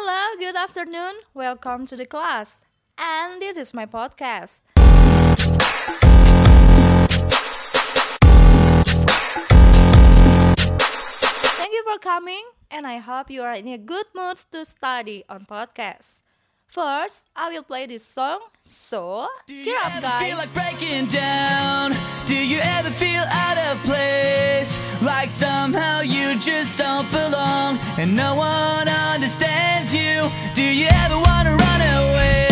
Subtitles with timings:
[0.00, 1.26] Hello, good afternoon.
[1.34, 2.60] Welcome to the class.
[2.96, 4.60] And this is my podcast.
[11.58, 15.24] Thank you for coming, and I hope you are in a good mood to study
[15.28, 16.22] on podcast.
[16.68, 21.90] First, I will play this song, so cheer up, guys ever feel like breaking down?
[22.26, 24.78] Do you ever feel out of place?
[25.00, 30.28] Like somehow you just don't belong and no one understands you?
[30.54, 32.47] Do you ever wanna run away?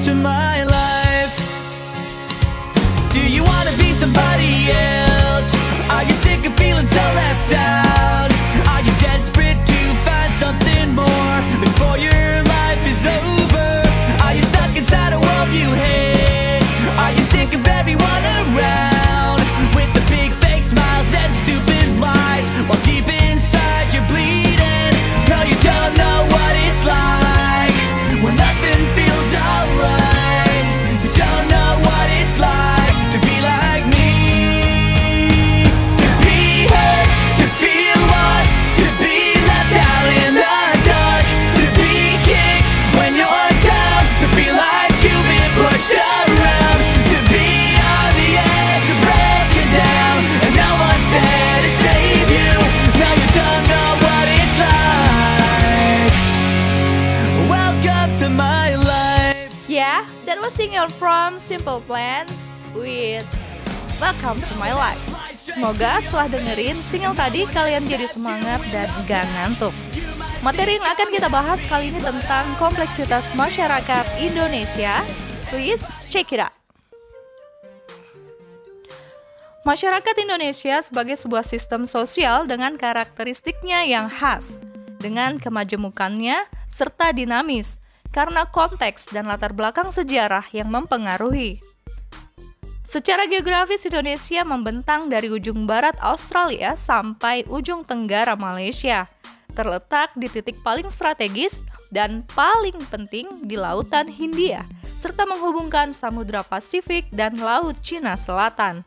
[0.00, 1.36] To my life.
[3.12, 5.54] Do you wanna be somebody else?
[5.88, 7.83] Are you sick of feeling so left out?
[58.24, 59.52] To my life.
[59.68, 62.24] Yeah, that was single from Simple Plan
[62.72, 63.28] with
[64.00, 64.96] Welcome to My Life.
[65.36, 69.76] Semoga setelah dengerin single tadi kalian jadi semangat dan gak ngantuk.
[70.40, 75.04] Materi yang akan kita bahas kali ini tentang kompleksitas masyarakat Indonesia.
[75.52, 76.56] Please check it out.
[79.68, 84.64] Masyarakat Indonesia sebagai sebuah sistem sosial dengan karakteristiknya yang khas,
[84.96, 87.83] dengan kemajemukannya serta dinamis,
[88.14, 91.58] karena konteks dan latar belakang sejarah yang mempengaruhi.
[92.86, 99.10] Secara geografis Indonesia membentang dari ujung barat Australia sampai ujung tenggara Malaysia,
[99.58, 104.62] terletak di titik paling strategis dan paling penting di Lautan Hindia,
[105.02, 108.86] serta menghubungkan Samudra Pasifik dan Laut Cina Selatan.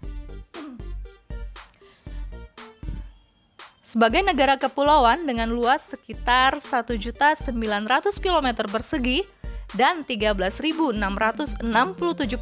[3.87, 7.47] Sebagai negara kepulauan dengan luas sekitar 1.900
[8.19, 9.23] km persegi
[9.79, 10.91] dan 13.667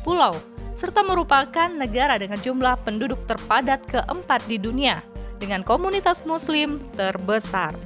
[0.02, 0.34] pulau,
[0.74, 5.06] serta merupakan negara dengan jumlah penduduk terpadat keempat di dunia,
[5.38, 7.78] dengan komunitas muslim terbesar.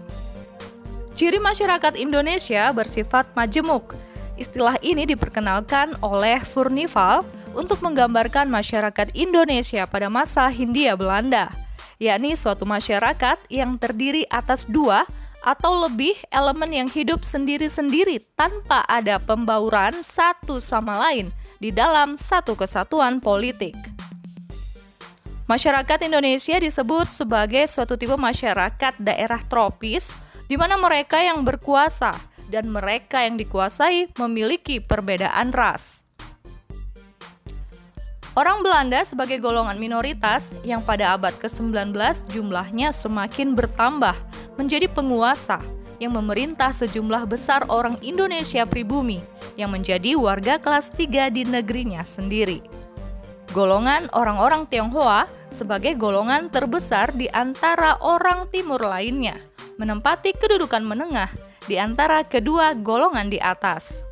[1.11, 3.91] Ciri masyarakat Indonesia bersifat majemuk.
[4.39, 11.51] Istilah ini diperkenalkan oleh Furnival untuk menggambarkan masyarakat Indonesia pada masa Hindia Belanda,
[11.99, 15.03] yakni suatu masyarakat yang terdiri atas dua
[15.43, 22.55] atau lebih elemen yang hidup sendiri-sendiri tanpa ada pembauran satu sama lain di dalam satu
[22.55, 23.75] kesatuan politik.
[25.47, 30.15] Masyarakat Indonesia disebut sebagai suatu tipe masyarakat daerah tropis
[30.47, 32.15] di mana mereka yang berkuasa
[32.47, 36.08] dan mereka yang dikuasai memiliki perbedaan ras.
[38.37, 41.97] Orang Belanda sebagai golongan minoritas yang pada abad ke-19
[42.29, 44.13] jumlahnya semakin bertambah
[44.53, 45.57] menjadi penguasa
[45.97, 49.19] yang memerintah sejumlah besar orang Indonesia pribumi
[49.57, 52.61] yang menjadi warga kelas 3 di negerinya sendiri.
[53.49, 59.35] Golongan orang-orang Tionghoa sebagai golongan terbesar di antara orang timur lainnya,
[59.81, 61.33] menempati kedudukan menengah
[61.65, 64.08] di antara kedua golongan di atas.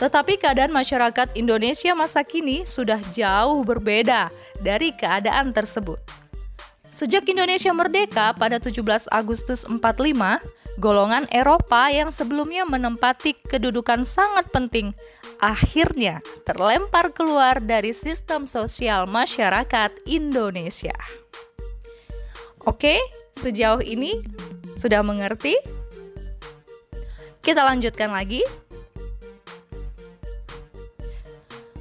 [0.00, 4.32] Tetapi keadaan masyarakat Indonesia masa kini sudah jauh berbeda
[4.64, 6.00] dari keadaan tersebut.
[6.88, 8.80] Sejak Indonesia merdeka pada 17
[9.12, 9.78] Agustus 45,
[10.80, 14.96] golongan Eropa yang sebelumnya menempati kedudukan sangat penting
[15.40, 20.96] akhirnya terlempar keluar dari sistem sosial masyarakat Indonesia.
[22.68, 23.00] Oke,
[23.40, 24.20] sejauh ini
[24.76, 25.56] sudah mengerti?
[27.40, 28.44] Kita lanjutkan lagi.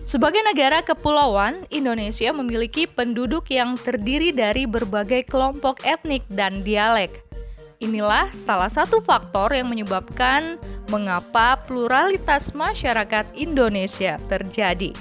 [0.10, 7.14] Sebagai negara kepulauan, Indonesia memiliki penduduk yang terdiri dari berbagai kelompok etnik dan dialek.
[7.78, 10.58] Inilah salah satu faktor yang menyebabkan
[10.90, 14.98] mengapa pluralitas masyarakat Indonesia terjadi.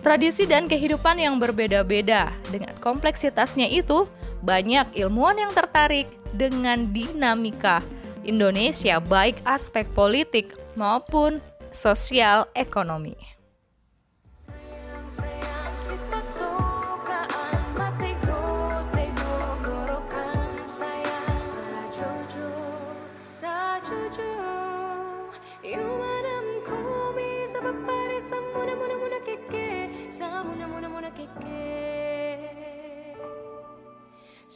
[0.00, 4.08] Tradisi dan kehidupan yang berbeda-beda, dengan kompleksitasnya itu,
[4.40, 7.84] banyak ilmuwan yang tertarik dengan dinamika
[8.24, 11.44] Indonesia, baik aspek politik maupun
[11.76, 13.41] sosial ekonomi.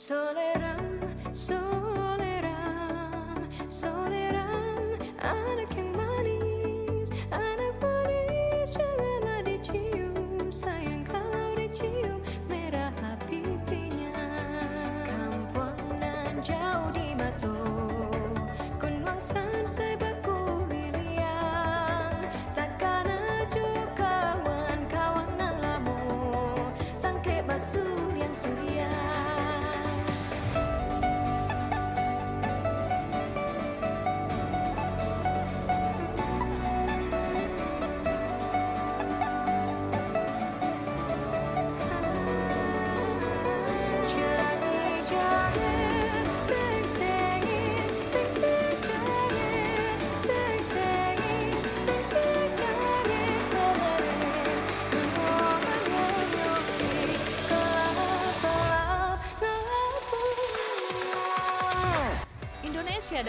[0.07, 1.01] Soleram,
[1.33, 2.59] soleram,
[3.67, 5.76] soleram, anak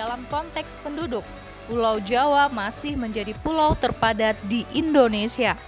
[0.07, 1.27] dalam konteks penduduk,
[1.67, 5.59] Pulau Jawa masih menjadi pulau terpadat di Indonesia.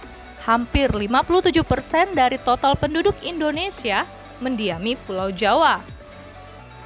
[0.48, 4.08] Hampir 57% dari total penduduk Indonesia
[4.40, 5.84] mendiami Pulau Jawa.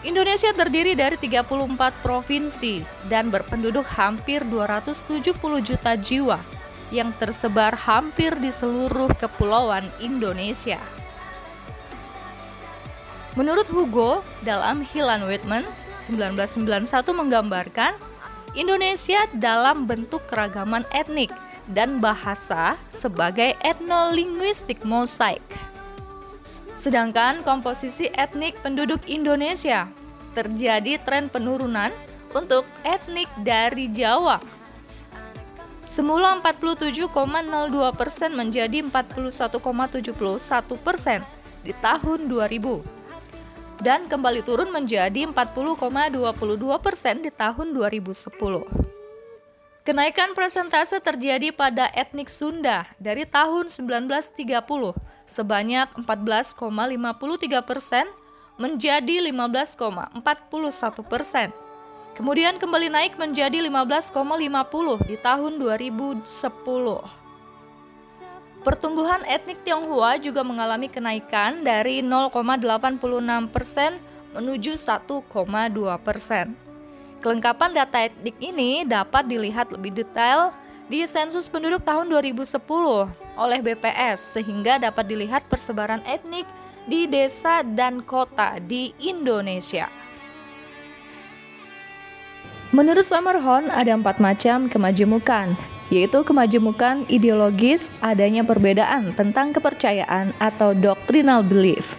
[0.03, 6.43] Indonesia terdiri dari 34 provinsi dan berpenduduk hampir 270 juta jiwa
[6.91, 10.83] yang tersebar hampir di seluruh kepulauan Indonesia.
[13.39, 15.63] Menurut Hugo, dalam Hilan Whitman,
[16.05, 16.85] 1991
[17.17, 17.97] menggambarkan
[18.53, 21.33] Indonesia dalam bentuk keragaman etnik
[21.67, 25.43] dan bahasa sebagai etnolinguistik mosaik.
[26.77, 29.89] Sedangkan komposisi etnik penduduk Indonesia
[30.37, 31.91] terjadi tren penurunan
[32.37, 34.43] untuk etnik dari Jawa.
[35.89, 37.13] Semula 47,02
[37.95, 39.61] persen menjadi 41,71
[40.81, 41.21] persen
[41.65, 42.94] di tahun 2000
[43.81, 46.15] dan kembali turun menjadi 40,22
[46.79, 48.35] persen di tahun 2010.
[49.85, 54.33] Kenaikan persentase terjadi pada etnik Sunda dari tahun 1930
[55.29, 58.09] sebanyak 14,53 persen
[58.57, 61.53] menjadi 15,41 persen.
[62.15, 64.15] Kemudian kembali naik menjadi 15,50
[65.05, 67.24] di tahun 2010.
[68.65, 72.97] Pertumbuhan etnik Tionghoa juga mengalami kenaikan dari 0,86
[73.53, 74.01] persen
[74.33, 75.29] menuju 1,2
[76.01, 76.57] persen.
[77.21, 80.49] Kelengkapan data etnik ini dapat dilihat lebih detail
[80.89, 82.57] di sensus penduduk tahun 2010
[83.37, 86.49] oleh BPS sehingga dapat dilihat persebaran etnik
[86.89, 89.93] di desa dan kota di Indonesia.
[92.73, 95.53] Menurut Summerhorn ada empat macam kemajemukan,
[95.93, 101.97] yaitu kemajemukan ideologis adanya perbedaan tentang kepercayaan atau doctrinal belief.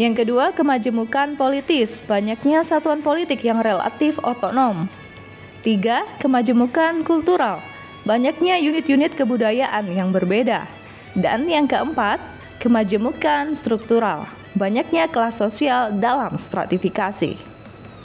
[0.00, 4.88] Yang kedua, kemajemukan politis, banyaknya satuan politik yang relatif otonom.
[5.60, 7.60] Tiga, kemajemukan kultural,
[8.08, 10.64] banyaknya unit-unit kebudayaan yang berbeda.
[11.12, 12.16] Dan yang keempat,
[12.64, 14.24] kemajemukan struktural,
[14.56, 17.49] banyaknya kelas sosial dalam stratifikasi.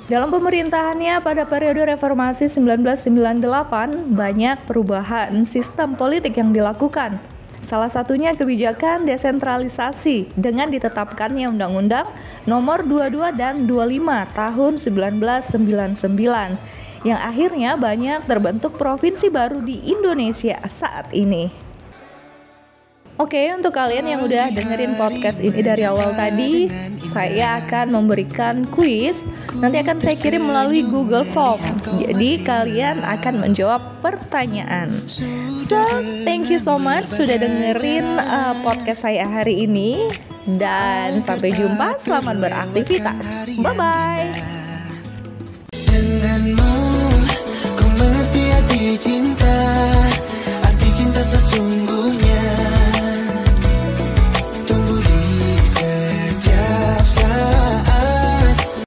[0.06, 7.18] Dalam pemerintahannya pada periode reformasi 1998, banyak perubahan sistem politik yang dilakukan.
[7.66, 12.06] Salah satunya kebijakan desentralisasi dengan ditetapkannya Undang-Undang
[12.46, 16.06] Nomor 22 dan 25 Tahun 1999
[17.02, 21.65] yang akhirnya banyak terbentuk provinsi baru di Indonesia saat ini.
[23.16, 26.68] Oke, untuk kalian yang udah dengerin podcast ini dari awal tadi,
[27.08, 29.24] saya akan memberikan kuis.
[29.56, 31.64] Nanti akan saya kirim melalui Google Form.
[31.96, 35.08] Jadi kalian akan menjawab pertanyaan.
[35.56, 35.88] So,
[36.28, 40.12] thank you so much sudah dengerin uh, podcast saya hari ini
[40.60, 41.96] dan sampai jumpa.
[41.96, 43.48] Selamat beraktivitas.
[43.64, 44.28] Bye bye.
[48.96, 49.58] Arti cinta,
[50.64, 52.25] arti cinta sesungguhnya.